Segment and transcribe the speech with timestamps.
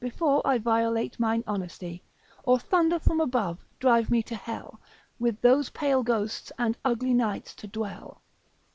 [0.03, 2.03] Before I violate mine honesty,
[2.43, 4.81] Or thunder from above drive me to hell,
[5.19, 8.23] With those pale ghosts, and ugly nights to dwell.